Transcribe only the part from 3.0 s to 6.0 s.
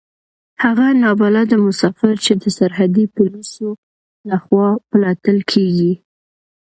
پوليسو له خوا پلټل کېږي.